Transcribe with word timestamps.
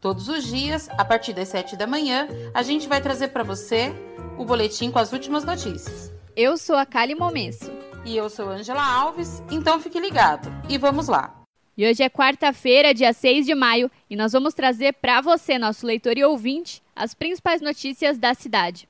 Todos 0.00 0.28
os 0.28 0.44
dias, 0.44 0.88
a 0.90 1.04
partir 1.04 1.32
das 1.32 1.48
7 1.48 1.76
da 1.76 1.84
manhã, 1.84 2.28
a 2.54 2.62
gente 2.62 2.86
vai 2.86 3.00
trazer 3.00 3.28
para 3.28 3.42
você 3.42 3.92
o 4.38 4.44
boletim 4.44 4.92
com 4.92 4.98
as 5.00 5.12
últimas 5.12 5.42
notícias. 5.42 6.12
Eu 6.36 6.56
sou 6.56 6.76
a 6.76 6.86
Kali 6.86 7.16
Momesso. 7.16 7.68
E 8.04 8.16
eu 8.16 8.30
sou 8.30 8.48
Angela 8.48 8.84
Alves, 8.84 9.42
então 9.50 9.80
fique 9.80 9.98
ligado. 9.98 10.48
E 10.68 10.78
vamos 10.78 11.08
lá. 11.08 11.34
E 11.76 11.84
hoje 11.84 12.04
é 12.04 12.08
quarta-feira, 12.08 12.94
dia 12.94 13.12
6 13.12 13.44
de 13.44 13.56
maio, 13.56 13.90
e 14.08 14.14
nós 14.14 14.32
vamos 14.32 14.54
trazer 14.54 14.92
para 14.94 15.20
você, 15.20 15.58
nosso 15.58 15.84
leitor 15.84 16.16
e 16.16 16.22
ouvinte, 16.22 16.80
as 16.94 17.12
principais 17.12 17.60
notícias 17.60 18.18
da 18.18 18.34
cidade. 18.34 18.88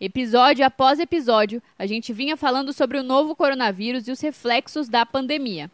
Episódio 0.00 0.64
após 0.64 0.98
episódio, 0.98 1.62
a 1.78 1.86
gente 1.86 2.10
vinha 2.10 2.38
falando 2.38 2.72
sobre 2.72 2.96
o 2.96 3.02
novo 3.02 3.36
coronavírus 3.36 4.08
e 4.08 4.10
os 4.10 4.20
reflexos 4.22 4.88
da 4.88 5.04
pandemia. 5.04 5.70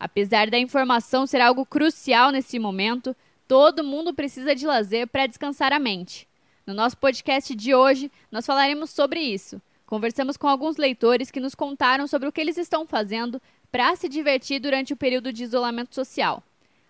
Apesar 0.00 0.48
da 0.48 0.58
informação 0.58 1.26
ser 1.26 1.42
algo 1.42 1.66
crucial 1.66 2.30
nesse 2.30 2.58
momento, 2.58 3.14
Todo 3.48 3.84
mundo 3.84 4.12
precisa 4.12 4.54
de 4.54 4.66
lazer 4.66 5.06
para 5.06 5.26
descansar 5.26 5.72
a 5.72 5.78
mente. 5.78 6.26
No 6.66 6.74
nosso 6.74 6.96
podcast 6.96 7.54
de 7.54 7.74
hoje, 7.74 8.10
nós 8.30 8.44
falaremos 8.44 8.90
sobre 8.90 9.20
isso. 9.20 9.62
Conversamos 9.86 10.36
com 10.36 10.48
alguns 10.48 10.76
leitores 10.76 11.30
que 11.30 11.38
nos 11.38 11.54
contaram 11.54 12.08
sobre 12.08 12.28
o 12.28 12.32
que 12.32 12.40
eles 12.40 12.58
estão 12.58 12.84
fazendo 12.84 13.40
para 13.70 13.94
se 13.94 14.08
divertir 14.08 14.58
durante 14.58 14.92
o 14.92 14.96
período 14.96 15.32
de 15.32 15.44
isolamento 15.44 15.94
social. 15.94 16.42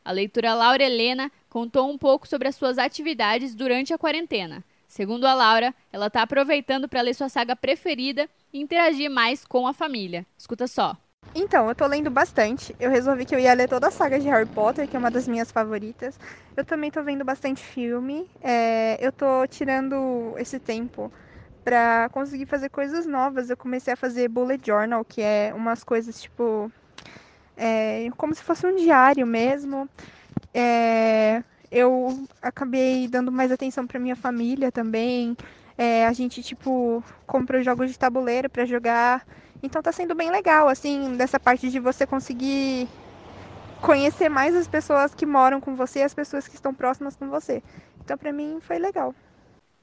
A 0.02 0.12
leitora 0.12 0.54
Laura 0.54 0.82
Helena 0.82 1.30
contou 1.50 1.90
um 1.90 1.98
pouco 1.98 2.26
sobre 2.26 2.48
as 2.48 2.56
suas 2.56 2.78
atividades 2.78 3.54
durante 3.54 3.92
a 3.92 3.98
quarentena. 3.98 4.64
Segundo 4.88 5.26
a 5.26 5.34
Laura, 5.34 5.74
ela 5.92 6.06
está 6.06 6.22
aproveitando 6.22 6.88
para 6.88 7.02
ler 7.02 7.14
sua 7.14 7.28
saga 7.28 7.54
preferida 7.54 8.30
e 8.50 8.60
interagir 8.60 9.10
mais 9.10 9.44
com 9.44 9.66
a 9.66 9.74
família. 9.74 10.24
Escuta 10.38 10.66
só. 10.66 10.96
Então, 11.38 11.68
eu 11.68 11.74
tô 11.74 11.86
lendo 11.86 12.10
bastante. 12.10 12.74
Eu 12.80 12.90
resolvi 12.90 13.26
que 13.26 13.34
eu 13.34 13.38
ia 13.38 13.52
ler 13.52 13.68
toda 13.68 13.88
a 13.88 13.90
saga 13.90 14.18
de 14.18 14.26
Harry 14.26 14.46
Potter, 14.46 14.88
que 14.88 14.96
é 14.96 14.98
uma 14.98 15.10
das 15.10 15.28
minhas 15.28 15.50
favoritas. 15.52 16.18
Eu 16.56 16.64
também 16.64 16.90
tô 16.90 17.02
vendo 17.02 17.24
bastante 17.26 17.62
filme. 17.62 18.26
É, 18.40 18.96
eu 19.04 19.12
tô 19.12 19.46
tirando 19.46 20.34
esse 20.38 20.58
tempo 20.58 21.12
para 21.62 22.08
conseguir 22.10 22.46
fazer 22.46 22.70
coisas 22.70 23.04
novas. 23.06 23.50
Eu 23.50 23.56
comecei 23.56 23.92
a 23.92 23.96
fazer 23.96 24.28
bullet 24.28 24.66
journal, 24.66 25.04
que 25.04 25.20
é 25.20 25.52
umas 25.54 25.84
coisas 25.84 26.20
tipo. 26.22 26.72
É, 27.56 28.08
como 28.16 28.34
se 28.34 28.42
fosse 28.42 28.66
um 28.66 28.76
diário 28.76 29.26
mesmo. 29.26 29.88
É, 30.54 31.42
eu 31.70 32.26
acabei 32.42 33.08
dando 33.08 33.32
mais 33.32 33.52
atenção 33.52 33.86
para 33.86 34.00
minha 34.00 34.16
família 34.16 34.72
também. 34.72 35.36
É, 35.78 36.06
a 36.06 36.12
gente, 36.12 36.42
tipo, 36.42 37.04
comprou 37.26 37.62
jogos 37.62 37.90
de 37.90 37.98
tabuleiro 37.98 38.48
para 38.50 38.64
jogar. 38.64 39.26
Então 39.66 39.82
tá 39.82 39.90
sendo 39.90 40.14
bem 40.14 40.30
legal, 40.30 40.68
assim, 40.68 41.16
dessa 41.16 41.40
parte 41.40 41.68
de 41.68 41.80
você 41.80 42.06
conseguir 42.06 42.88
conhecer 43.80 44.28
mais 44.28 44.54
as 44.54 44.68
pessoas 44.68 45.12
que 45.12 45.26
moram 45.26 45.60
com 45.60 45.74
você, 45.74 46.02
as 46.02 46.14
pessoas 46.14 46.46
que 46.46 46.54
estão 46.54 46.72
próximas 46.72 47.16
com 47.16 47.28
você. 47.28 47.60
Então 48.02 48.16
para 48.16 48.32
mim 48.32 48.58
foi 48.60 48.78
legal. 48.78 49.12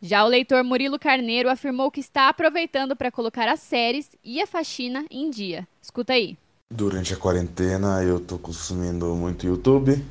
Já 0.01 0.23
o 0.23 0.27
leitor 0.27 0.63
Murilo 0.63 0.97
Carneiro 0.97 1.49
afirmou 1.49 1.91
que 1.91 1.99
está 1.99 2.29
aproveitando 2.29 2.95
para 2.95 3.11
colocar 3.11 3.49
as 3.49 3.59
séries 3.59 4.09
e 4.23 4.41
a 4.41 4.47
faxina 4.47 5.05
em 5.11 5.29
dia. 5.29 5.67
Escuta 5.81 6.13
aí. 6.13 6.37
Durante 6.71 7.13
a 7.13 7.17
quarentena 7.17 8.01
eu 8.03 8.21
tô 8.21 8.37
consumindo 8.37 9.13
muito 9.15 9.45
YouTube, 9.45 10.01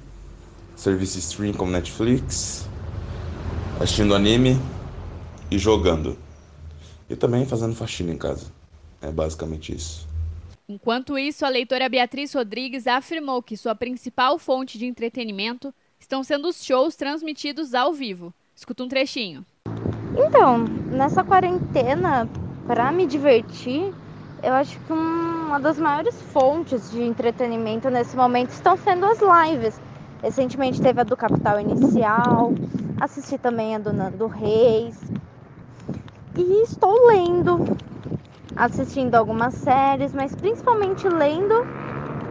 serviço 0.76 1.19
stream 1.19 1.54
como 1.54 1.72
Netflix, 1.72 2.69
assistindo 3.80 4.14
anime 4.14 4.60
e 5.50 5.58
jogando. 5.58 6.19
E 7.08 7.16
também 7.16 7.46
fazendo 7.46 7.75
faxina 7.75 8.12
em 8.12 8.19
casa. 8.19 8.61
É 9.02 9.10
basicamente 9.10 9.74
isso. 9.74 10.08
Enquanto 10.68 11.18
isso, 11.18 11.44
a 11.44 11.48
leitora 11.48 11.88
Beatriz 11.88 12.32
Rodrigues 12.32 12.86
afirmou 12.86 13.42
que 13.42 13.56
sua 13.56 13.74
principal 13.74 14.38
fonte 14.38 14.78
de 14.78 14.86
entretenimento 14.86 15.74
estão 15.98 16.22
sendo 16.22 16.48
os 16.48 16.64
shows 16.64 16.96
transmitidos 16.96 17.74
ao 17.74 17.92
vivo. 17.92 18.32
Escuta 18.54 18.84
um 18.84 18.88
trechinho. 18.88 19.44
Então, 20.16 20.58
nessa 20.58 21.24
quarentena, 21.24 22.28
para 22.66 22.92
me 22.92 23.06
divertir, 23.06 23.92
eu 24.42 24.52
acho 24.54 24.78
que 24.80 24.92
uma 24.92 25.58
das 25.58 25.78
maiores 25.78 26.20
fontes 26.32 26.90
de 26.90 27.02
entretenimento 27.02 27.90
nesse 27.90 28.16
momento 28.16 28.50
estão 28.50 28.76
sendo 28.76 29.04
as 29.04 29.19
lives. 29.20 29.80
Recentemente 30.22 30.80
teve 30.80 31.00
a 31.00 31.04
do 31.04 31.16
Capital 31.16 31.60
Inicial, 31.60 32.52
assisti 33.00 33.36
também 33.36 33.74
a 33.74 33.78
do 33.78 33.92
Nando 33.92 34.26
Reis. 34.26 34.98
E 36.36 36.62
estou 36.62 37.06
lendo 37.08 37.76
assistindo 38.56 39.14
algumas 39.14 39.54
séries, 39.54 40.12
mas 40.12 40.34
principalmente 40.34 41.08
lendo 41.08 41.54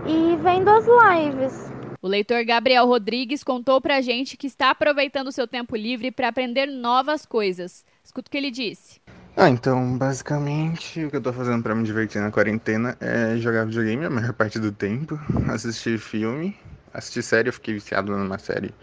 e 0.08 0.36
vendo 0.38 0.70
as 0.70 0.86
lives. 0.86 1.72
O 2.02 2.08
leitor 2.08 2.44
Gabriel 2.44 2.88
Rodrigues 2.88 3.44
contou 3.44 3.80
pra 3.80 4.02
gente 4.02 4.36
que 4.36 4.48
está 4.48 4.72
aproveitando 4.72 5.28
o 5.28 5.32
seu 5.32 5.48
tempo 5.48 5.76
livre 5.76 6.12
para 6.12 6.30
aprender 6.30 6.66
novas 6.66 7.26
coisas. 7.26 7.86
Escuta 8.04 8.28
o 8.28 8.32
que 8.32 8.38
ele 8.38 8.50
disse. 8.50 9.00
Ah, 9.38 9.50
então, 9.50 9.98
basicamente, 9.98 11.06
o 11.06 11.10
que 11.10 11.16
eu 11.16 11.22
tô 11.22 11.32
fazendo 11.32 11.62
para 11.64 11.76
me 11.76 11.84
divertir 11.84 12.20
na 12.20 12.32
quarentena 12.32 12.98
é 13.00 13.38
jogar 13.38 13.66
videogame 13.66 14.06
a 14.06 14.10
maior 14.10 14.34
parte 14.34 14.60
do 14.60 14.72
tempo, 14.72 15.18
assistir 15.48 16.00
filme, 16.00 16.58
assistir 16.94 17.24
série, 17.24 17.50
eu 17.50 17.54
fiquei 17.54 17.74
viciado 17.74 18.12
numa 18.18 18.38
série 18.38 18.74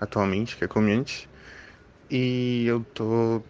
atualmente, 0.00 0.56
que 0.56 0.64
é 0.64 0.68
Community. 0.68 1.28
E 2.10 2.64
eu 2.66 2.84
tô 2.94 3.42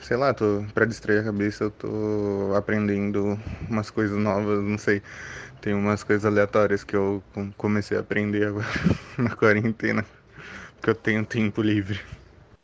sei 0.00 0.16
lá, 0.16 0.32
tô 0.34 0.64
para 0.74 0.84
distrair 0.86 1.20
a 1.20 1.24
cabeça, 1.24 1.64
eu 1.64 1.70
tô 1.70 2.54
aprendendo 2.56 3.38
umas 3.68 3.90
coisas 3.90 4.16
novas, 4.18 4.62
não 4.62 4.78
sei. 4.78 5.02
Tem 5.60 5.74
umas 5.74 6.04
coisas 6.04 6.24
aleatórias 6.24 6.84
que 6.84 6.94
eu 6.94 7.22
comecei 7.56 7.96
a 7.96 8.00
aprender 8.00 8.46
agora 8.48 8.66
na 9.18 9.30
quarentena, 9.30 10.04
porque 10.76 10.90
eu 10.90 10.94
tenho 10.94 11.24
tempo 11.24 11.62
livre. 11.62 12.00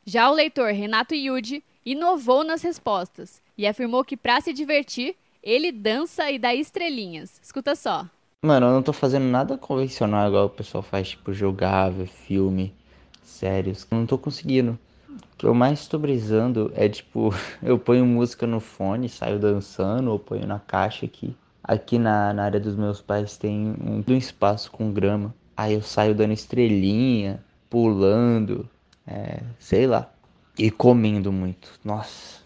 Já 0.04 0.30
o 0.30 0.34
leitor 0.34 0.72
Renato 0.72 1.14
Yude 1.14 1.62
inovou 1.84 2.44
nas 2.44 2.62
respostas 2.62 3.40
e 3.56 3.66
afirmou 3.66 4.04
que 4.04 4.16
para 4.16 4.40
se 4.40 4.52
divertir, 4.52 5.16
ele 5.42 5.72
dança 5.72 6.30
e 6.30 6.38
dá 6.38 6.54
estrelinhas. 6.54 7.40
Escuta 7.42 7.74
só. 7.74 8.06
Mano, 8.44 8.66
eu 8.66 8.72
não 8.72 8.82
tô 8.82 8.92
fazendo 8.92 9.26
nada 9.26 9.56
convencional 9.56 10.28
igual 10.28 10.46
o 10.46 10.50
pessoal 10.50 10.82
faz, 10.82 11.10
tipo 11.10 11.32
jogar, 11.32 11.90
ver 11.90 12.08
filme, 12.08 12.74
séries. 13.22 13.86
Eu 13.90 13.98
não 13.98 14.06
tô 14.06 14.18
conseguindo. 14.18 14.78
O 15.12 15.36
que 15.36 15.46
eu 15.46 15.54
mais 15.54 15.80
estou 15.80 15.98
brisando 15.98 16.72
é 16.74 16.88
tipo, 16.88 17.34
eu 17.62 17.78
ponho 17.78 18.06
música 18.06 18.46
no 18.46 18.60
fone, 18.60 19.08
saio 19.08 19.38
dançando, 19.38 20.10
ou 20.10 20.18
ponho 20.18 20.46
na 20.46 20.58
caixa 20.58 21.06
aqui. 21.06 21.36
Aqui 21.62 21.98
na, 21.98 22.32
na 22.32 22.44
área 22.44 22.58
dos 22.58 22.74
meus 22.74 23.00
pais 23.00 23.36
tem 23.36 23.74
um, 23.80 24.02
um 24.06 24.16
espaço 24.16 24.70
com 24.70 24.92
grama. 24.92 25.34
Aí 25.56 25.74
eu 25.74 25.82
saio 25.82 26.14
dando 26.14 26.32
estrelinha, 26.32 27.42
pulando, 27.70 28.68
é, 29.06 29.42
sei 29.58 29.86
lá. 29.86 30.10
E 30.58 30.70
comendo 30.70 31.32
muito. 31.32 31.72
Nossa, 31.84 32.40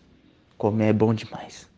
comer 0.59 0.88
é 0.88 0.93
bom 0.93 1.15
demais. 1.15 1.69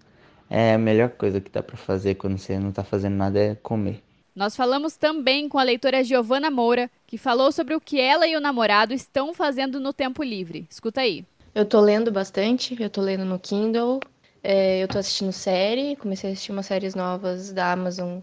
É 0.50 0.74
a 0.74 0.78
melhor 0.78 1.10
coisa 1.10 1.40
que 1.40 1.50
dá 1.50 1.62
para 1.62 1.76
fazer 1.76 2.14
quando 2.14 2.38
você 2.38 2.58
não 2.58 2.72
tá 2.72 2.82
fazendo 2.82 3.14
nada 3.14 3.38
é 3.38 3.54
comer. 3.54 4.02
Nós 4.38 4.54
falamos 4.54 4.96
também 4.96 5.48
com 5.48 5.58
a 5.58 5.64
leitora 5.64 6.04
Giovana 6.04 6.48
Moura, 6.48 6.88
que 7.08 7.18
falou 7.18 7.50
sobre 7.50 7.74
o 7.74 7.80
que 7.80 8.00
ela 8.00 8.24
e 8.24 8.36
o 8.36 8.40
namorado 8.40 8.94
estão 8.94 9.34
fazendo 9.34 9.80
no 9.80 9.92
tempo 9.92 10.22
livre. 10.22 10.64
Escuta 10.70 11.00
aí. 11.00 11.24
Eu 11.52 11.64
tô 11.64 11.80
lendo 11.80 12.12
bastante, 12.12 12.80
eu 12.80 12.88
tô 12.88 13.00
lendo 13.00 13.24
no 13.24 13.36
Kindle, 13.36 13.98
é, 14.40 14.80
eu 14.80 14.86
tô 14.86 14.96
assistindo 14.96 15.32
série, 15.32 15.96
comecei 15.96 16.30
a 16.30 16.32
assistir 16.32 16.52
umas 16.52 16.66
séries 16.66 16.94
novas 16.94 17.52
da 17.52 17.72
Amazon 17.72 18.20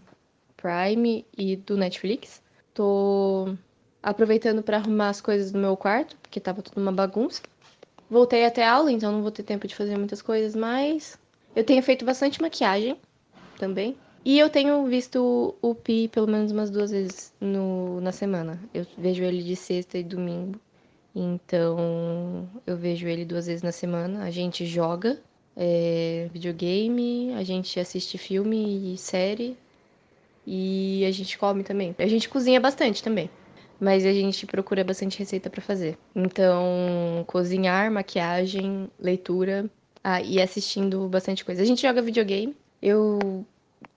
Prime 0.56 1.22
e 1.36 1.54
do 1.54 1.76
Netflix. 1.76 2.42
Tô 2.72 3.54
aproveitando 4.02 4.62
para 4.62 4.78
arrumar 4.78 5.10
as 5.10 5.20
coisas 5.20 5.52
do 5.52 5.58
meu 5.58 5.76
quarto, 5.76 6.16
porque 6.22 6.40
tava 6.40 6.62
tudo 6.62 6.80
uma 6.80 6.92
bagunça. 6.92 7.42
Voltei 8.08 8.46
até 8.46 8.66
aula, 8.66 8.90
então 8.90 9.12
não 9.12 9.20
vou 9.20 9.30
ter 9.30 9.42
tempo 9.42 9.68
de 9.68 9.74
fazer 9.74 9.98
muitas 9.98 10.22
coisas, 10.22 10.56
mas 10.56 11.18
eu 11.54 11.62
tenho 11.62 11.82
feito 11.82 12.06
bastante 12.06 12.40
maquiagem 12.40 12.96
também. 13.58 13.98
E 14.26 14.40
eu 14.40 14.50
tenho 14.50 14.84
visto 14.86 15.54
o 15.62 15.72
Pi 15.72 16.08
pelo 16.08 16.26
menos 16.26 16.50
umas 16.50 16.68
duas 16.68 16.90
vezes 16.90 17.32
no, 17.40 18.00
na 18.00 18.10
semana. 18.10 18.60
Eu 18.74 18.84
vejo 18.98 19.22
ele 19.22 19.40
de 19.40 19.54
sexta 19.54 19.98
e 19.98 20.02
domingo. 20.02 20.58
Então, 21.14 22.48
eu 22.66 22.76
vejo 22.76 23.06
ele 23.06 23.24
duas 23.24 23.46
vezes 23.46 23.62
na 23.62 23.70
semana. 23.70 24.24
A 24.24 24.30
gente 24.32 24.66
joga 24.66 25.20
é, 25.56 26.28
videogame, 26.32 27.34
a 27.34 27.44
gente 27.44 27.78
assiste 27.78 28.18
filme 28.18 28.94
e 28.94 28.98
série. 28.98 29.56
E 30.44 31.04
a 31.06 31.12
gente 31.12 31.38
come 31.38 31.62
também. 31.62 31.94
A 31.96 32.06
gente 32.08 32.28
cozinha 32.28 32.60
bastante 32.60 33.04
também. 33.04 33.30
Mas 33.78 34.04
a 34.04 34.12
gente 34.12 34.44
procura 34.44 34.82
bastante 34.82 35.20
receita 35.20 35.48
para 35.48 35.62
fazer. 35.62 35.96
Então, 36.16 37.22
cozinhar, 37.28 37.92
maquiagem, 37.92 38.90
leitura, 38.98 39.70
Ah, 40.02 40.20
e 40.20 40.40
assistindo 40.42 41.08
bastante 41.08 41.44
coisa. 41.44 41.62
A 41.62 41.64
gente 41.64 41.82
joga 41.82 42.02
videogame. 42.02 42.56
Eu 42.82 43.46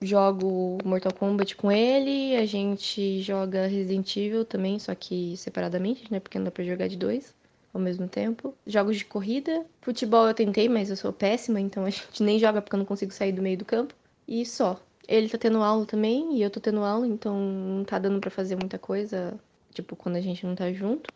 jogo 0.00 0.78
Mortal 0.84 1.12
Kombat 1.12 1.56
com 1.56 1.70
ele, 1.70 2.36
a 2.36 2.46
gente 2.46 3.20
joga 3.22 3.66
Resident 3.66 4.16
Evil 4.16 4.44
também, 4.44 4.78
só 4.78 4.94
que 4.94 5.36
separadamente, 5.36 6.10
né? 6.10 6.20
Porque 6.20 6.38
não 6.38 6.44
dá 6.44 6.50
pra 6.50 6.64
jogar 6.64 6.88
de 6.88 6.96
dois 6.96 7.34
ao 7.72 7.80
mesmo 7.80 8.08
tempo. 8.08 8.54
Jogos 8.66 8.96
de 8.96 9.04
corrida. 9.04 9.64
Futebol 9.80 10.26
eu 10.26 10.34
tentei, 10.34 10.68
mas 10.68 10.90
eu 10.90 10.96
sou 10.96 11.12
péssima, 11.12 11.60
então 11.60 11.84
a 11.84 11.90
gente 11.90 12.22
nem 12.22 12.38
joga 12.38 12.60
porque 12.60 12.74
eu 12.74 12.78
não 12.78 12.86
consigo 12.86 13.12
sair 13.12 13.32
do 13.32 13.42
meio 13.42 13.58
do 13.58 13.64
campo. 13.64 13.94
E 14.26 14.44
só. 14.44 14.80
Ele 15.08 15.28
tá 15.28 15.38
tendo 15.38 15.62
aula 15.62 15.84
também, 15.86 16.36
e 16.36 16.42
eu 16.42 16.50
tô 16.50 16.60
tendo 16.60 16.84
aula, 16.84 17.06
então 17.06 17.36
não 17.36 17.84
tá 17.84 17.98
dando 17.98 18.20
para 18.20 18.30
fazer 18.30 18.54
muita 18.54 18.78
coisa, 18.78 19.34
tipo, 19.74 19.96
quando 19.96 20.16
a 20.16 20.20
gente 20.20 20.46
não 20.46 20.54
tá 20.54 20.72
junto. 20.72 21.12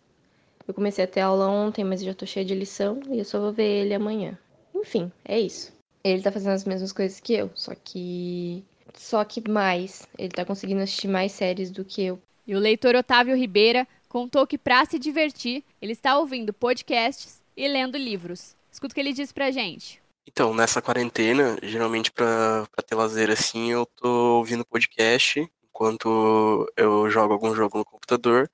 Eu 0.67 0.75
comecei 0.75 1.05
a 1.05 1.07
ter 1.07 1.21
aula 1.21 1.47
ontem, 1.47 1.85
mas 1.85 2.03
já 2.03 2.13
tô 2.13 2.27
cheia 2.27 2.45
de 2.45 2.55
lição, 2.57 3.01
e 3.09 3.19
eu 3.19 3.25
só 3.25 3.39
vou 3.39 3.53
ver 3.53 3.83
ele 3.83 3.95
amanhã. 3.95 4.37
Enfim, 4.75 5.13
é 5.25 5.39
isso. 5.39 5.74
Ele 6.05 6.23
tá 6.23 6.31
fazendo 6.31 6.53
as 6.53 6.65
mesmas 6.65 6.93
coisas 6.93 7.19
que 7.19 7.33
eu, 7.33 7.51
só 7.55 7.75
que. 7.75 8.63
Só 8.93 9.25
que 9.25 9.49
mais. 9.49 10.07
Ele 10.19 10.29
tá 10.29 10.45
conseguindo 10.45 10.83
assistir 10.83 11.09
mais 11.09 11.33
séries 11.33 11.71
do 11.71 11.85
que 11.85 12.05
eu. 12.05 12.21
E 12.47 12.55
o 12.55 12.59
leitor 12.59 12.95
Otávio 12.95 13.35
Ribeira 13.35 13.89
contou 14.09 14.47
que, 14.47 14.59
para 14.59 14.85
se 14.85 14.99
divertir, 14.99 15.65
ele 15.81 15.93
está 15.93 16.17
ouvindo 16.19 16.53
podcasts 16.53 17.41
e 17.57 17.67
lendo 17.67 17.97
livros. 17.97 18.55
Escuta 18.71 18.93
o 18.93 18.95
que 18.95 19.01
ele 19.01 19.13
disse 19.13 19.33
pra 19.33 19.51
gente. 19.51 20.01
Então, 20.27 20.55
nessa 20.55 20.83
quarentena, 20.83 21.57
geralmente 21.63 22.13
para 22.13 22.67
ter 22.87 22.95
lazer 22.95 23.31
assim, 23.31 23.73
eu 23.73 23.87
tô 23.87 24.39
ouvindo 24.39 24.65
podcast 24.65 25.49
enquanto 25.69 26.71
eu 26.77 27.11
jogo 27.11 27.33
algum 27.33 27.55
jogo 27.55 27.79
no 27.79 27.85
computador. 27.85 28.51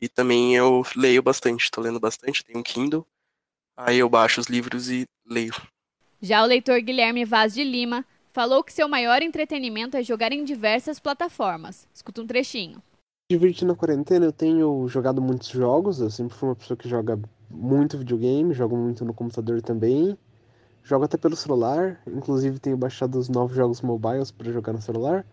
E 0.00 0.08
também 0.08 0.56
eu 0.56 0.84
leio 0.94 1.22
bastante, 1.22 1.70
tô 1.70 1.80
lendo 1.80 2.00
bastante, 2.00 2.44
tenho 2.44 2.58
um 2.58 2.62
Kindle. 2.62 3.06
Aí 3.76 3.98
eu 3.98 4.08
baixo 4.08 4.40
os 4.40 4.46
livros 4.46 4.90
e 4.90 5.06
leio. 5.24 5.54
Já 6.20 6.42
o 6.42 6.46
leitor 6.46 6.80
Guilherme 6.80 7.24
Vaz 7.24 7.52
de 7.52 7.62
Lima 7.62 8.04
falou 8.32 8.64
que 8.64 8.72
seu 8.72 8.88
maior 8.88 9.22
entretenimento 9.22 9.96
é 9.96 10.02
jogar 10.02 10.32
em 10.32 10.44
diversas 10.44 10.98
plataformas. 10.98 11.86
Escuta 11.94 12.22
um 12.22 12.26
trechinho. 12.26 12.82
Divertir 13.30 13.66
na 13.66 13.74
quarentena, 13.74 14.26
eu 14.26 14.32
tenho 14.32 14.86
jogado 14.88 15.20
muitos 15.20 15.48
jogos. 15.48 16.00
Eu 16.00 16.10
sempre 16.10 16.36
fui 16.36 16.48
uma 16.48 16.56
pessoa 16.56 16.76
que 16.76 16.88
joga 16.88 17.18
muito 17.50 17.98
videogame, 17.98 18.54
jogo 18.54 18.76
muito 18.76 19.04
no 19.04 19.12
computador 19.12 19.60
também. 19.60 20.16
Jogo 20.82 21.04
até 21.04 21.16
pelo 21.16 21.34
celular, 21.34 22.00
inclusive 22.06 22.60
tenho 22.60 22.76
baixado 22.76 23.18
os 23.18 23.28
novos 23.28 23.56
jogos 23.56 23.82
mobiles 23.82 24.30
para 24.30 24.52
jogar 24.52 24.72
no 24.72 24.80
celular. 24.80 25.26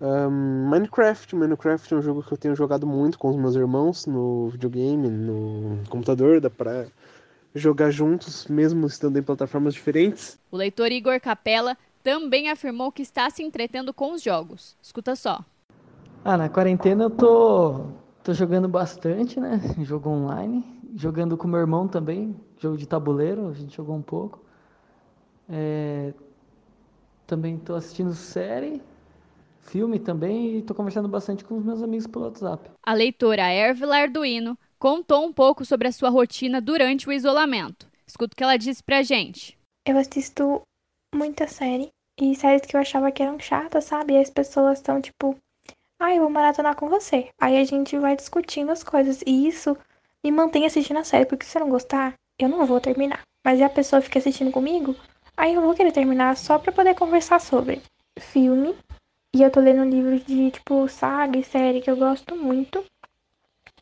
Um, 0.00 0.68
Minecraft, 0.68 1.36
Minecraft 1.36 1.94
é 1.94 1.96
um 1.96 2.02
jogo 2.02 2.24
que 2.24 2.32
eu 2.32 2.36
tenho 2.36 2.56
jogado 2.56 2.84
muito 2.84 3.16
com 3.16 3.30
os 3.30 3.36
meus 3.36 3.54
irmãos 3.54 4.04
no 4.06 4.48
videogame, 4.48 5.08
no 5.08 5.78
computador, 5.88 6.40
dá 6.40 6.50
pra 6.50 6.86
jogar 7.54 7.90
juntos, 7.90 8.46
mesmo 8.46 8.86
estando 8.86 9.18
em 9.18 9.22
plataformas 9.22 9.74
diferentes. 9.74 10.38
O 10.50 10.56
leitor 10.56 10.90
Igor 10.90 11.20
Capella 11.20 11.76
também 12.02 12.50
afirmou 12.50 12.90
que 12.90 13.02
está 13.02 13.28
se 13.30 13.42
entretendo 13.42 13.92
com 13.92 14.12
os 14.12 14.22
jogos. 14.22 14.76
Escuta 14.82 15.14
só. 15.14 15.44
Ah, 16.24 16.36
na 16.36 16.48
quarentena 16.48 17.04
eu 17.04 17.10
tô, 17.10 17.86
tô 18.22 18.32
jogando 18.32 18.68
bastante, 18.68 19.38
né? 19.40 19.60
Jogo 19.82 20.10
online. 20.10 20.64
Jogando 20.94 21.36
com 21.36 21.48
meu 21.48 21.60
irmão 21.60 21.88
também, 21.88 22.36
jogo 22.58 22.76
de 22.76 22.86
tabuleiro, 22.86 23.48
a 23.48 23.54
gente 23.54 23.74
jogou 23.74 23.96
um 23.96 24.02
pouco. 24.02 24.44
É, 25.48 26.12
também 27.26 27.56
estou 27.56 27.76
assistindo 27.76 28.12
série, 28.12 28.82
filme 29.62 29.98
também 29.98 30.50
e 30.50 30.58
estou 30.58 30.76
conversando 30.76 31.08
bastante 31.08 31.44
com 31.44 31.56
os 31.56 31.64
meus 31.64 31.82
amigos 31.82 32.06
pelo 32.06 32.26
WhatsApp. 32.26 32.70
A 32.82 32.92
leitora 32.92 33.50
Ervila 33.50 33.96
Arduino 33.96 34.58
contou 34.82 35.24
um 35.24 35.32
pouco 35.32 35.64
sobre 35.64 35.86
a 35.86 35.92
sua 35.92 36.10
rotina 36.10 36.60
durante 36.60 37.08
o 37.08 37.12
isolamento. 37.12 37.86
Escuta 38.04 38.34
o 38.34 38.36
que 38.36 38.42
ela 38.42 38.56
disse 38.56 38.82
pra 38.82 39.04
gente. 39.04 39.56
Eu 39.86 39.96
assisto 39.96 40.60
muita 41.14 41.46
série 41.46 41.88
e 42.20 42.34
séries 42.34 42.66
que 42.66 42.76
eu 42.76 42.80
achava 42.80 43.12
que 43.12 43.22
eram 43.22 43.38
chatas, 43.38 43.84
sabe? 43.84 44.14
E 44.14 44.18
as 44.18 44.28
pessoas 44.28 44.78
estão 44.78 45.00
tipo, 45.00 45.36
ah, 46.00 46.12
eu 46.12 46.22
vou 46.22 46.30
maratonar 46.30 46.74
com 46.74 46.88
você. 46.88 47.28
Aí 47.40 47.58
a 47.58 47.64
gente 47.64 47.96
vai 47.96 48.16
discutindo 48.16 48.72
as 48.72 48.82
coisas 48.82 49.22
e 49.24 49.46
isso 49.46 49.78
me 50.24 50.32
mantém 50.32 50.66
assistindo 50.66 50.98
a 50.98 51.04
série, 51.04 51.26
porque 51.26 51.46
se 51.46 51.56
eu 51.56 51.60
não 51.60 51.70
gostar, 51.70 52.14
eu 52.36 52.48
não 52.48 52.66
vou 52.66 52.80
terminar. 52.80 53.22
Mas 53.44 53.58
se 53.58 53.64
a 53.64 53.70
pessoa 53.70 54.02
fica 54.02 54.18
assistindo 54.18 54.50
comigo, 54.50 54.96
Aí 55.36 55.54
eu 55.54 55.62
vou 55.62 55.74
querer 55.74 55.92
terminar 55.92 56.36
só 56.36 56.58
pra 56.58 56.72
poder 56.72 56.94
conversar 56.94 57.40
sobre 57.40 57.80
filme. 58.18 58.76
E 59.34 59.42
eu 59.42 59.50
tô 59.50 59.60
lendo 59.60 59.84
livros 59.84 60.24
de, 60.24 60.50
tipo, 60.50 60.86
saga 60.88 61.38
e 61.38 61.44
série 61.44 61.80
que 61.80 61.90
eu 61.90 61.96
gosto 61.96 62.36
muito. 62.36 62.84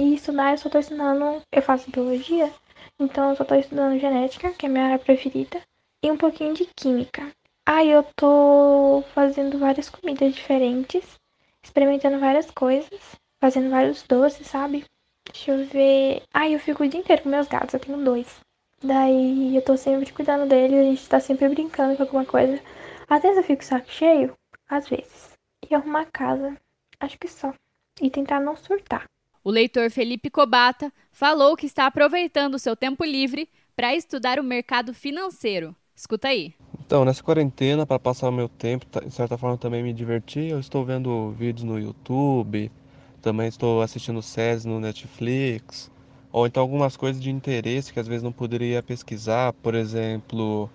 E 0.01 0.15
estudar 0.15 0.53
eu 0.53 0.57
só 0.57 0.71
tô 0.71 0.79
estudando. 0.79 1.43
Eu 1.53 1.61
faço 1.61 1.91
biologia, 1.91 2.51
então 2.99 3.29
eu 3.29 3.37
só 3.37 3.45
tô 3.45 3.55
estudando 3.55 4.01
genética, 4.01 4.51
que 4.51 4.65
é 4.65 4.69
a 4.71 4.73
minha 4.73 4.85
área 4.87 4.99
preferida. 4.99 5.61
E 6.03 6.11
um 6.11 6.17
pouquinho 6.17 6.55
de 6.55 6.65
química. 6.75 7.31
Aí 7.67 7.91
eu 7.91 8.03
tô 8.17 9.05
fazendo 9.13 9.59
várias 9.59 9.91
comidas 9.91 10.35
diferentes, 10.35 11.05
experimentando 11.63 12.19
várias 12.19 12.51
coisas, 12.51 12.99
fazendo 13.39 13.69
vários 13.69 14.03
doces, 14.05 14.47
sabe? 14.47 14.87
Deixa 15.31 15.53
eu 15.53 15.67
ver. 15.67 16.23
Ai, 16.33 16.55
eu 16.55 16.59
fico 16.59 16.83
o 16.83 16.89
dia 16.89 17.01
inteiro 17.01 17.25
com 17.25 17.29
meus 17.29 17.47
gatos, 17.47 17.75
eu 17.75 17.81
tenho 17.81 18.03
dois. 18.03 18.41
Daí 18.83 19.55
eu 19.55 19.61
tô 19.61 19.77
sempre 19.77 20.11
cuidando 20.15 20.49
dele, 20.49 20.79
a 20.79 20.85
gente 20.85 21.07
tá 21.11 21.21
sempre 21.21 21.47
brincando 21.51 21.95
com 21.97 22.05
alguma 22.05 22.25
coisa. 22.25 22.59
Às 23.07 23.21
vezes 23.21 23.37
eu 23.37 23.45
fico 23.45 23.63
saco 23.63 23.93
cheio, 23.93 24.35
às 24.67 24.89
vezes. 24.89 25.37
E 25.69 25.75
arrumar 25.75 26.01
a 26.01 26.11
casa, 26.11 26.57
acho 26.99 27.19
que 27.19 27.29
só. 27.29 27.53
E 28.01 28.09
tentar 28.09 28.41
não 28.41 28.57
surtar. 28.57 29.05
O 29.43 29.51
leitor 29.51 29.91
Felipe 29.91 30.29
Cobata 30.29 30.93
falou 31.11 31.57
que 31.57 31.65
está 31.65 31.87
aproveitando 31.87 32.55
o 32.55 32.59
seu 32.59 32.77
tempo 32.77 33.05
livre 33.05 33.49
para 33.75 33.95
estudar 33.95 34.39
o 34.39 34.45
mercado 34.45 34.93
financeiro. 34.93 35.75
Escuta 35.97 36.29
aí. 36.29 36.55
Então, 36.79 37.05
nessa 37.07 37.23
quarentena, 37.23 37.87
para 37.87 37.99
passar 37.99 38.29
o 38.29 38.33
meu 38.33 38.49
tempo, 38.49 38.85
tá, 38.85 39.01
de 39.01 39.11
certa 39.11 39.39
forma 39.39 39.57
também 39.57 39.83
me 39.83 39.95
divertir, 39.95 40.51
eu 40.51 40.61
estou 40.61 40.85
vendo 40.85 41.31
vídeos 41.31 41.65
no 41.65 41.79
YouTube, 41.79 42.71
também 43.23 43.49
estou 43.49 43.81
assistindo 43.81 44.21
séries 44.21 44.67
no 44.67 44.79
Netflix, 44.79 45.91
ou 46.31 46.47
então 46.47 46.63
algumas 46.63 46.97
coisas 46.97 47.23
de 47.23 47.31
interesse 47.31 47.93
que 47.93 48.01
às 48.01 48.07
vezes 48.07 48.23
não 48.23 48.33
poderia 48.33 48.83
pesquisar, 48.83 49.55
por 49.55 49.75
exemplo, 49.75 50.69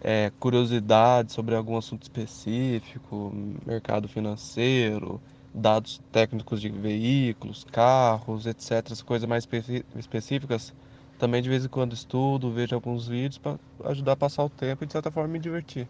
é, 0.00 0.32
curiosidades 0.40 1.34
sobre 1.34 1.54
algum 1.54 1.76
assunto 1.76 2.02
específico, 2.02 3.32
mercado 3.64 4.08
financeiro, 4.08 5.20
dados 5.58 6.00
técnicos 6.12 6.60
de 6.60 6.68
veículos, 6.68 7.64
carros, 7.64 8.46
etc., 8.46 8.92
as 8.92 9.02
coisas 9.02 9.28
mais 9.28 9.46
específicas. 9.96 10.72
Também 11.18 11.42
de 11.42 11.48
vez 11.48 11.64
em 11.64 11.68
quando 11.68 11.94
estudo, 11.94 12.52
vejo 12.52 12.74
alguns 12.74 13.08
vídeos 13.08 13.38
para 13.38 13.58
ajudar 13.84 14.12
a 14.12 14.16
passar 14.16 14.44
o 14.44 14.48
tempo 14.48 14.84
e 14.84 14.86
de 14.86 14.92
certa 14.92 15.10
forma 15.10 15.28
me 15.28 15.38
divertir. 15.38 15.88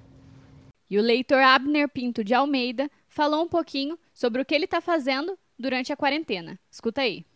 E 0.90 0.98
o 0.98 1.02
leitor 1.02 1.42
Abner 1.42 1.88
Pinto 1.88 2.24
de 2.24 2.32
Almeida 2.32 2.90
falou 3.06 3.42
um 3.42 3.48
pouquinho 3.48 3.98
sobre 4.14 4.40
o 4.40 4.44
que 4.44 4.54
ele 4.54 4.64
está 4.64 4.80
fazendo 4.80 5.38
durante 5.58 5.92
a 5.92 5.96
quarentena. 5.96 6.58
Escuta 6.70 7.02
aí. 7.02 7.26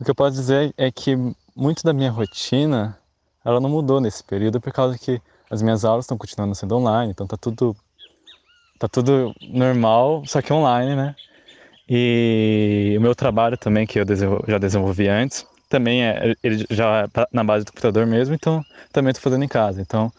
O 0.00 0.04
que 0.04 0.10
eu 0.10 0.14
posso 0.14 0.36
dizer 0.36 0.72
é 0.76 0.90
que 0.90 1.16
muito 1.56 1.82
da 1.82 1.92
minha 1.92 2.10
rotina 2.10 2.96
ela 3.44 3.60
não 3.60 3.68
mudou 3.68 4.00
nesse 4.00 4.22
período 4.22 4.60
por 4.60 4.72
causa 4.72 4.98
que 4.98 5.20
as 5.50 5.60
minhas 5.62 5.84
aulas 5.84 6.04
estão 6.04 6.16
continuando 6.16 6.54
sendo 6.54 6.76
online, 6.76 7.10
então 7.10 7.26
tá 7.26 7.36
tudo 7.36 7.76
tá 8.78 8.88
tudo 8.88 9.34
normal, 9.40 10.24
só 10.26 10.42
que 10.42 10.52
online, 10.52 10.96
né? 10.96 11.14
E 11.94 12.94
o 12.96 13.02
meu 13.02 13.14
trabalho 13.14 13.58
também 13.58 13.86
que 13.86 14.00
eu 14.00 14.04
já 14.48 14.56
desenvolvi 14.56 15.08
antes, 15.08 15.46
também 15.68 16.02
é 16.02 16.34
ele 16.42 16.64
já 16.70 17.02
é 17.02 17.26
na 17.30 17.44
base 17.44 17.66
do 17.66 17.70
computador 17.70 18.06
mesmo, 18.06 18.34
então 18.34 18.64
também 18.90 19.10
estou 19.10 19.22
fazendo 19.22 19.44
em 19.44 19.48
casa. 19.48 19.82
Então 19.82 20.10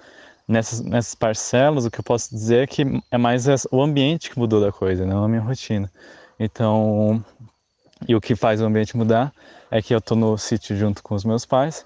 nessas, 0.47 0.81
nessas 0.81 1.15
parcelas 1.15 1.83
o 1.83 1.89
que 1.89 1.99
eu 1.99 2.03
posso 2.03 2.29
dizer 2.29 2.61
é 2.61 2.67
que 2.67 2.83
é 3.09 3.17
mais 3.17 3.47
o 3.71 3.81
ambiente 3.81 4.29
que 4.29 4.37
mudou 4.37 4.61
da 4.61 4.71
coisa, 4.71 5.03
não 5.03 5.23
a 5.23 5.27
minha 5.27 5.41
rotina. 5.41 5.91
Então 6.39 7.25
e 8.07 8.15
o 8.15 8.21
que 8.21 8.35
faz 8.35 8.61
o 8.61 8.65
ambiente 8.65 8.95
mudar 8.95 9.33
é 9.71 9.81
que 9.81 9.95
eu 9.95 9.97
estou 9.97 10.15
no 10.15 10.37
sítio 10.37 10.75
junto 10.77 11.01
com 11.01 11.15
os 11.15 11.25
meus 11.25 11.43
pais 11.43 11.83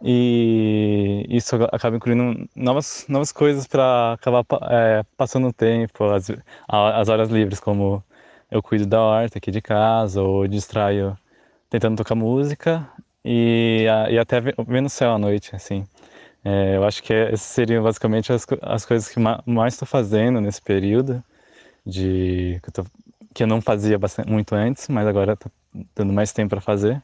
e 0.00 1.26
isso 1.28 1.56
acaba 1.72 1.96
incluindo 1.96 2.48
novas, 2.54 3.04
novas 3.08 3.32
coisas 3.32 3.66
para 3.66 4.12
acabar 4.12 4.44
é, 4.70 5.02
passando 5.16 5.48
o 5.48 5.52
tempo, 5.52 6.04
as, 6.04 6.30
as 6.68 7.08
horas 7.08 7.30
livres, 7.30 7.58
como 7.58 8.00
eu 8.54 8.62
cuido 8.62 8.86
da 8.86 9.02
horta 9.02 9.38
aqui 9.38 9.50
de 9.50 9.60
casa 9.60 10.22
ou 10.22 10.46
distraio 10.46 11.18
tentando 11.68 11.96
tocar 11.96 12.14
música 12.14 12.88
e, 13.24 13.86
e 14.10 14.18
até 14.18 14.40
vendo 14.40 14.86
o 14.86 14.90
céu 14.90 15.12
à 15.12 15.18
noite, 15.18 15.56
assim. 15.56 15.84
É, 16.44 16.76
eu 16.76 16.84
acho 16.84 17.02
que 17.02 17.12
essas 17.12 17.42
seriam 17.42 17.82
basicamente 17.82 18.32
as, 18.32 18.46
as 18.62 18.86
coisas 18.86 19.08
que 19.08 19.18
mais 19.18 19.74
estou 19.74 19.88
fazendo 19.88 20.40
nesse 20.40 20.62
período 20.62 21.22
de 21.84 22.60
que 22.62 22.68
eu 22.70 22.72
tô 22.72 22.84
que 23.34 23.42
eu 23.42 23.48
não 23.48 23.60
fazia 23.60 23.98
bastante, 23.98 24.30
muito 24.30 24.54
antes, 24.54 24.88
mas 24.88 25.08
agora 25.08 25.36
tô 25.36 25.50
dando 25.96 26.12
mais 26.12 26.32
tempo 26.32 26.50
para 26.50 26.60
fazer. 26.60 27.02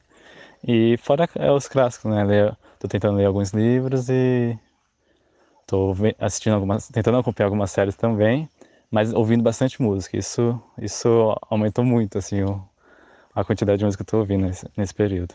E 0.66 0.96
fora 0.98 1.28
é, 1.36 1.50
os 1.50 1.66
clássicos, 1.68 2.10
né? 2.12 2.56
Tô 2.78 2.86
tentando 2.88 3.16
ler 3.18 3.26
alguns 3.26 3.50
livros 3.52 4.08
e 4.08 4.56
tô 5.66 5.94
assistindo 6.20 6.54
algumas, 6.54 6.88
tentando 6.88 7.18
acompanhar 7.18 7.48
algumas 7.48 7.72
séries 7.72 7.96
também, 7.96 8.48
mas 8.90 9.12
ouvindo 9.12 9.42
bastante 9.42 9.80
música. 9.80 10.16
Isso, 10.18 10.60
isso 10.80 11.36
aumentou 11.42 11.84
muito, 11.84 12.18
assim, 12.18 12.42
o, 12.42 12.62
a 13.34 13.44
quantidade 13.44 13.78
de 13.78 13.84
música 13.84 14.04
que 14.04 14.08
eu 14.08 14.12
tô 14.12 14.18
ouvindo 14.18 14.46
nesse, 14.46 14.66
nesse 14.76 14.94
período. 14.94 15.34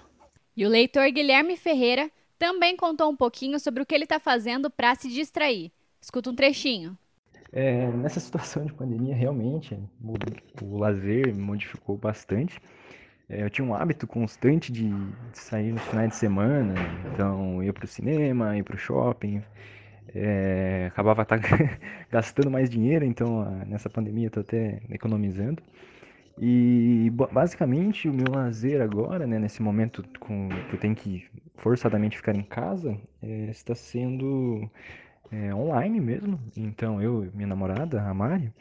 E 0.56 0.66
o 0.66 0.70
leitor 0.70 1.10
Guilherme 1.12 1.56
Ferreira 1.56 2.12
também 2.38 2.76
contou 2.76 3.10
um 3.10 3.16
pouquinho 3.16 3.60
sobre 3.60 3.82
o 3.82 3.86
que 3.86 3.96
ele 3.96 4.04
está 4.04 4.20
fazendo 4.20 4.70
para 4.70 4.94
se 4.96 5.10
distrair. 5.10 5.72
Escuta 6.02 6.30
um 6.30 6.36
trechinho. 6.36 6.98
É, 7.52 7.88
nessa 7.88 8.20
situação 8.22 8.66
de 8.66 8.74
pandemia, 8.74 9.16
realmente, 9.16 9.78
o 10.62 10.78
lazer 10.78 11.34
modificou 11.36 11.98
bastante. 11.98 12.60
É, 13.28 13.44
eu 13.44 13.50
tinha 13.50 13.66
um 13.66 13.74
hábito 13.74 14.06
constante 14.06 14.72
de, 14.72 14.90
de 14.90 15.40
sair 15.40 15.72
nos 15.72 15.82
finais 15.84 16.10
de 16.10 16.16
semana, 16.16 16.76
então 17.12 17.64
ia 17.64 17.74
para 17.74 17.86
o 17.86 17.88
cinema, 17.88 18.56
ia 18.56 18.64
para 18.64 18.76
o 18.76 18.78
shopping, 18.78 19.42
é, 20.14 20.86
acabava 20.88 21.26
tá 21.26 21.38
gastando 22.12 22.52
mais 22.52 22.70
dinheiro, 22.70 23.06
então 23.06 23.44
nessa 23.66 23.90
pandemia 23.90 24.28
estou 24.28 24.42
até 24.42 24.82
economizando. 24.90 25.62
E 26.38 27.10
basicamente 27.32 28.10
o 28.10 28.14
meu 28.14 28.30
lazer 28.30 28.82
agora, 28.82 29.26
né, 29.26 29.40
nesse 29.40 29.62
momento 29.62 30.04
com, 30.20 30.50
que 30.70 30.76
eu 30.76 30.80
tenho 30.80 30.94
que 30.94 31.26
forçadamente 31.58 32.18
ficar 32.18 32.36
em 32.36 32.44
casa, 32.44 32.98
é, 33.22 33.46
está 33.50 33.74
sendo 33.74 34.70
é, 35.32 35.54
online 35.56 36.00
mesmo. 36.02 36.40
Então 36.58 37.02
eu 37.02 37.26
e 37.26 37.32
minha 37.34 37.48
namorada, 37.48 38.02
a 38.02 38.14
Mari, 38.14 38.52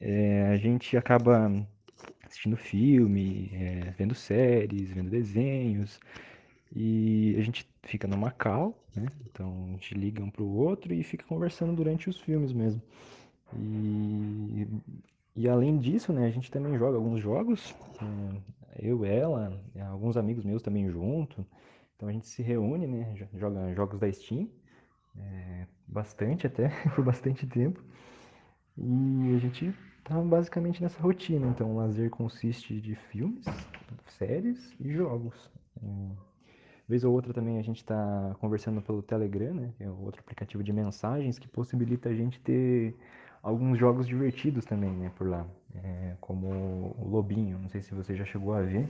é, 0.00 0.48
a 0.52 0.56
gente 0.56 0.96
acaba 0.96 1.50
assistindo 2.26 2.56
filme, 2.56 3.50
é, 3.54 3.94
vendo 3.96 4.14
séries, 4.14 4.90
vendo 4.90 5.10
desenhos. 5.10 5.98
E 6.74 7.34
a 7.38 7.42
gente 7.42 7.66
fica 7.82 8.06
numa 8.06 8.30
call, 8.30 8.76
né? 8.94 9.06
Então 9.26 9.66
a 9.68 9.72
gente 9.72 9.94
liga 9.94 10.22
um 10.22 10.30
pro 10.30 10.46
outro 10.46 10.92
e 10.92 11.02
fica 11.02 11.24
conversando 11.26 11.74
durante 11.74 12.08
os 12.08 12.18
filmes 12.18 12.52
mesmo. 12.52 12.80
E, 13.54 14.66
e 15.36 15.48
além 15.48 15.78
disso, 15.78 16.12
né, 16.12 16.26
a 16.26 16.30
gente 16.30 16.50
também 16.50 16.78
joga 16.78 16.96
alguns 16.96 17.20
jogos. 17.20 17.74
É, 18.00 18.86
eu, 18.86 19.04
ela, 19.04 19.60
alguns 19.90 20.16
amigos 20.16 20.44
meus 20.44 20.62
também 20.62 20.88
junto. 20.88 21.46
Então 21.96 22.08
a 22.08 22.12
gente 22.12 22.26
se 22.26 22.42
reúne, 22.42 22.86
né? 22.86 23.14
Joga 23.34 23.74
jogos 23.74 23.98
da 23.98 24.10
Steam 24.12 24.48
é, 25.18 25.66
bastante 25.86 26.46
até, 26.46 26.68
por 26.94 27.04
bastante 27.04 27.46
tempo. 27.46 27.82
E 28.76 29.34
a 29.36 29.38
gente 29.38 29.74
tá 30.04 30.20
basicamente 30.20 30.82
nessa 30.82 31.00
rotina. 31.00 31.46
Então, 31.48 31.72
o 31.72 31.76
lazer 31.76 32.10
consiste 32.10 32.80
de 32.80 32.94
filmes, 32.94 33.44
séries 34.18 34.72
e 34.80 34.92
jogos. 34.92 35.50
Vez 36.88 37.04
ou 37.04 37.12
outra 37.12 37.32
também 37.32 37.58
a 37.58 37.62
gente 37.62 37.78
está 37.78 38.34
conversando 38.40 38.82
pelo 38.82 39.02
Telegram, 39.02 39.54
né? 39.54 39.72
Que 39.76 39.84
é 39.84 39.90
outro 39.90 40.20
aplicativo 40.20 40.62
de 40.62 40.72
mensagens 40.72 41.38
que 41.38 41.48
possibilita 41.48 42.08
a 42.08 42.14
gente 42.14 42.40
ter 42.40 42.94
alguns 43.42 43.78
jogos 43.78 44.06
divertidos 44.06 44.64
também, 44.64 44.90
né? 44.90 45.10
Por 45.16 45.28
lá. 45.28 45.46
É, 45.82 46.14
como 46.20 46.94
o 46.98 47.08
Lobinho, 47.08 47.58
não 47.58 47.68
sei 47.68 47.82
se 47.82 47.94
você 47.94 48.14
já 48.14 48.24
chegou 48.24 48.54
a 48.54 48.62
ver. 48.62 48.88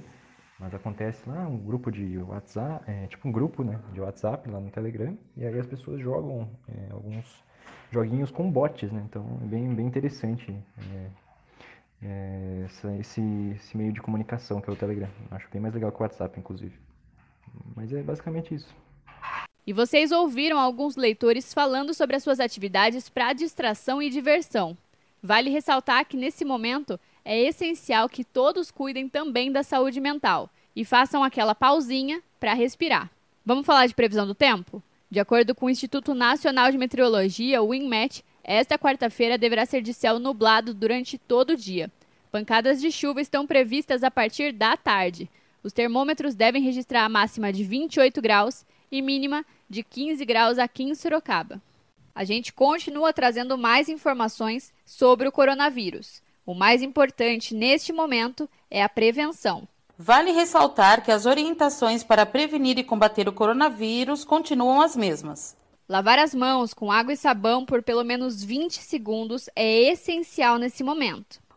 Mas 0.59 0.75
acontece 0.75 1.29
lá 1.29 1.47
um 1.49 1.59
grupo 1.59 1.91
de 1.91 2.19
WhatsApp, 2.19 2.89
é, 2.89 3.09
tipo 3.09 3.29
um 3.29 3.33
grupo 3.33 3.65
né, 3.65 3.81
de 3.93 4.01
WhatsApp 4.01 4.49
lá 4.49 4.61
no 4.61 4.71
Telegram, 4.71 5.19
e 5.37 5.45
aí 5.45 5.59
as 5.59 5.67
pessoas 5.67 6.01
jogam 6.01 6.49
é, 6.69 6.93
alguns 6.93 7.43
joguinhos 7.91 8.31
com 8.31 8.49
bots, 8.49 8.93
né? 8.93 9.03
Então 9.05 9.41
é 9.43 9.47
bem, 9.47 9.75
bem 9.75 9.87
interessante 9.87 10.57
é, 10.79 11.11
é, 12.03 12.67
esse, 13.01 13.21
esse 13.57 13.77
meio 13.77 13.93
de 13.93 14.01
comunicação 14.01 14.61
que 14.61 14.71
é 14.71 14.73
o 14.73 14.77
Telegram. 14.77 15.09
Acho 15.33 15.49
bem 15.51 15.61
mais 15.61 15.75
legal 15.75 15.91
que 15.91 15.99
o 15.99 16.03
WhatsApp, 16.03 16.39
inclusive. 16.39 16.79
Mas 17.75 17.93
é 17.93 18.03
basicamente 18.03 18.55
isso. 18.55 18.75
E 19.67 19.73
vocês 19.73 20.11
ouviram 20.11 20.59
alguns 20.59 20.97
leitores 20.97 21.55
falando 21.55 21.95
sobre 21.95 22.17
as 22.17 22.23
suas 22.23 22.41
atividades 22.41 23.09
para 23.09 23.33
distração 23.33 24.03
e 24.03 24.11
diversão. 24.11 24.77
Vale 25.23 25.51
ressaltar 25.51 26.05
que 26.05 26.17
nesse 26.17 26.45
momento 26.45 26.99
é 27.25 27.39
essencial 27.39 28.09
que 28.09 28.25
todos 28.25 28.71
cuidem 28.71 29.09
também 29.09 29.53
da 29.53 29.63
saúde 29.63 30.01
mental 30.01 30.51
e 30.75 30.85
façam 30.85 31.23
aquela 31.23 31.55
pausinha 31.55 32.21
para 32.41 32.55
respirar. 32.55 33.09
Vamos 33.45 33.65
falar 33.65 33.87
de 33.87 33.95
previsão 33.95 34.27
do 34.27 34.35
tempo? 34.35 34.83
De 35.09 35.21
acordo 35.21 35.55
com 35.55 35.67
o 35.67 35.71
Instituto 35.71 36.15
Nacional 36.15 36.73
de 36.73 36.79
Meteorologia, 36.79 37.63
o 37.63 37.75
INMET, 37.75 38.25
esta 38.43 38.79
quarta-feira 38.79 39.39
deverá 39.39 39.65
ser 39.65 39.83
de 39.83 39.93
céu 39.93 40.19
nublado 40.19 40.75
durante 40.75 41.19
todo 41.19 41.51
o 41.51 41.57
dia. 41.57 41.91
Pancadas 42.33 42.81
de 42.81 42.91
chuva 42.91 43.21
estão 43.21 43.47
previstas 43.47 44.03
a 44.03 44.11
partir 44.11 44.53
da 44.53 44.77
tarde. 44.77 45.31
Os 45.63 45.73
termômetros 45.73 46.35
devem 46.35 46.63
registrar 46.63 47.05
a 47.05 47.09
máxima 47.09 47.53
de 47.53 47.63
28 47.63 48.21
graus 48.21 48.65
e 48.91 49.01
mínima 49.01 49.45
de 49.69 49.83
15 49.83 50.25
graus 50.25 50.59
aqui 50.59 50.83
em 50.83 50.95
Sorocaba. 50.95 51.61
A 52.15 52.25
gente 52.25 52.53
continua 52.53 53.13
trazendo 53.13 53.57
mais 53.57 53.89
informações 53.89 54.73
sobre 54.85 55.29
o 55.29 55.33
coronavírus. 55.33 56.21
O 56.45 56.55
mais 56.55 56.83
importante 56.83 57.55
neste 57.55 57.93
momento 57.93 58.49
é 58.71 58.83
a 58.83 58.89
prevenção. 58.89 59.67
Vale 59.97 60.33
ressaltar 60.33 61.05
que 61.05 61.13
as 61.13 61.27
orientações 61.27 62.03
para 62.03 62.27
prevenir 62.27 62.79
e 62.79 62.85
combater 62.85 63.29
o 63.29 63.33
coronavírus 63.33 64.25
continuam 64.25 64.81
as 64.81 64.97
mesmas. 64.97 65.57
Lavar 65.89 66.19
as 66.19 66.35
mãos 66.35 66.73
com 66.73 66.91
água 66.91 67.13
e 67.13 67.17
sabão 67.17 67.65
por 67.65 67.83
pelo 67.83 68.03
menos 68.03 68.43
20 68.43 68.79
segundos 68.79 69.49
é 69.55 69.91
essencial 69.91 70.59
nesse 70.59 70.83
momento. 70.83 71.42